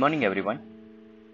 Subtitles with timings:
[0.00, 0.58] morning, everyone.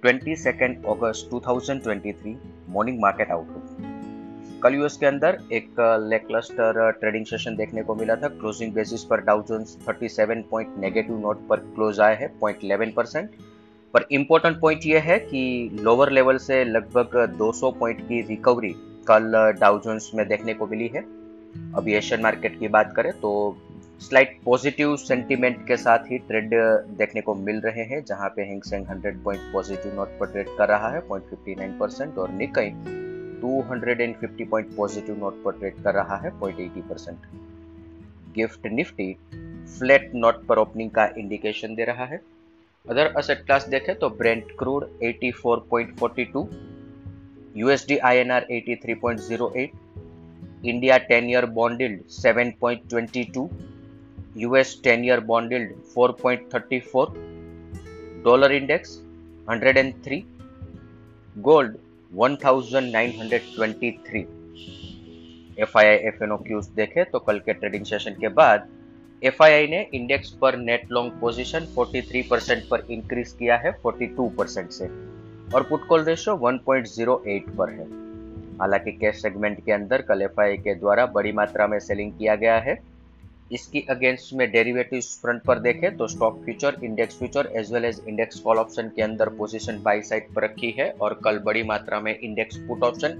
[0.03, 2.34] 22nd अगस्त 2023
[2.68, 5.81] morning market outlook कल US के अंदर एक
[6.11, 11.18] लेकलस्टर ट्रेडिंग सेशन देखने को मिला था। क्लोजिंग बेसिस पर Dow Jones 37 point negative
[11.18, 13.30] note पर क्लोज आए हैं 0.11 परसेंट
[13.94, 15.43] पर इंपॉर्टेंट पॉइंट यह है कि
[15.80, 18.75] लोअर लेवल से लगभग 200 पॉइंट की रिकवरी
[19.09, 21.04] कल डाउ जोन्स में देखने को मिली है।
[21.77, 23.30] अभी एशियन मार्केट की बात करें तो
[24.00, 26.50] स्लाइट पॉजिटिव सेंटीमेंट के साथ ही ट्रेड
[26.98, 30.68] देखने को मिल रहे हैं, जहाँ पे Hang Seng 100 point positive note पर ट्रेड कर
[30.68, 32.70] रहा है 0.59 परसेंट और निकई
[33.42, 37.19] 250 पॉइंट पॉजिटिव नोट पर ट्रेड कर रहा है 0.80 percent
[38.34, 39.12] gift Nifty
[39.79, 42.20] flat note पर ओपनिंग का इंडिकेशन दे रहा है.
[42.84, 46.47] अदर असेट क्लास देखें तो Brent crude 84.42
[47.56, 49.69] USD INR 83.08
[50.65, 53.48] India 10 year bond yield 7.22
[54.37, 55.69] US 10 year bond yield
[55.99, 57.07] 4.34,
[58.27, 58.98] dollar index
[59.48, 60.25] 103,
[61.45, 61.70] gold
[62.17, 64.25] 1923.
[65.59, 68.69] F I I F and O cues देखे तो कल के ट्रेडिंग सेशन के बाद
[69.25, 73.77] एफ़ आई आई ने इंडेक्स पर नेट लॉन्ग पोजीशन 43 परसेंट पर increase किया है
[73.87, 74.89] 42 परसेंट से।
[75.55, 77.87] और पुट कॉल रेशियो 1.08 पर है।
[78.59, 82.59] हालाँकि कैश सेगमेंट के अंदर कल आई के द्वारा बड़ी मात्रा में सेलिंग किया गया
[82.59, 82.98] है।
[83.53, 88.01] इसकी अगेंस्ट में डेरिवेटिव फ्रंट पर देखें तो stock future index future as well as
[88.09, 92.01] index call option के अंदर पोजीशन बाई साइड पर रखी है और कल बड़ी मात्रा
[92.01, 93.19] में इंडेक्स पुट ऑप्शन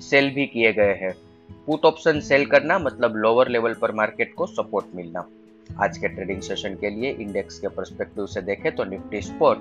[0.00, 1.12] सेल भी किए गए हैं।
[1.66, 5.24] पुट ऑप्शन सेल करना मतलब लोअर लेवल पर मार्केट को सपोर्ट मिलना।
[5.80, 9.58] आज के ट्रेडिंग सेशन के लिए इंडेक्स के परस्पेक्टिव से देखें तो निफ्टी स्पोर्ट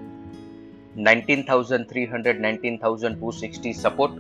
[1.00, 4.14] 19,300 19,260 सपोर्ट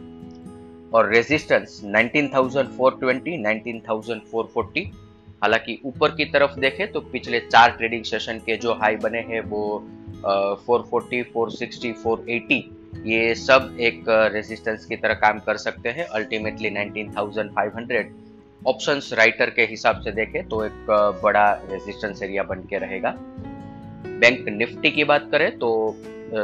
[0.94, 4.86] और रेजिस्टेंस 19,420 19,440
[5.41, 9.41] हालाँकि ऊपर की तरफ़ देखें तो पिछले चार ट्रेडिंग सेशन के जो हाई बने हैं
[9.49, 9.61] वो
[10.66, 12.59] four forty four sixty four eighty
[13.05, 14.03] ये सब एक
[14.33, 18.03] रेजिस्टेंस की तरह काम कर सकते हैं। अल्टीमेटली 19,500
[18.67, 20.86] ऑप्शंस राइटर के हिसाब से देखें तो एक
[21.23, 23.11] बड़ा रेजिस्टेंस एरिया बन के रहेगा।
[24.21, 25.69] बैंक निफ्टी की बात करें तो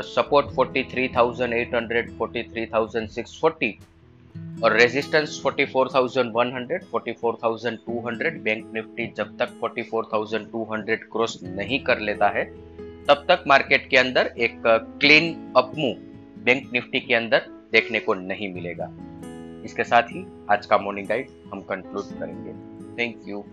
[0.05, 3.71] सपोर्ट 43,800 43,640
[4.63, 12.43] और रेजिस्टेंस 44,100, 44,200 बैंक निफ्टी जब तक 44,200 क्रॉस नहीं कर लेता है
[13.05, 15.95] तब तक मार्केट के अंदर एक clean up move
[16.45, 18.91] bank Nifty के अंदर देखने को नहीं मिलेगा।
[19.65, 22.53] इसके साथ ही आज का मॉर्निंग गाइड हम कंक्लूड करेंगे।
[22.97, 23.43] Thank you